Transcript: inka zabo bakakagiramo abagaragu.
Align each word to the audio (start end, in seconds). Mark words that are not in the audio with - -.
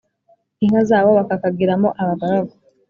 inka 0.63 0.81
zabo 0.89 1.09
bakakagiramo 1.17 1.89
abagaragu. 2.01 2.53